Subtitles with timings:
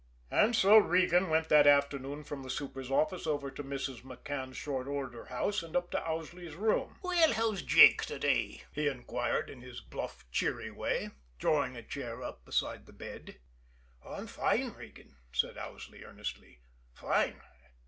[0.31, 4.01] And so Regan went that afternoon from the super's office over to Mrs.
[4.01, 6.97] McCann's short order house, and up to Owsley's room.
[7.03, 12.23] "Well, how's Jake to day?" he inquired, in his bluff, cheery way, drawing a chair
[12.23, 13.35] up beside the bed.
[14.03, 16.61] "I'm fine, Regan," said Owsley earnestly.
[16.95, 17.39] "Fine!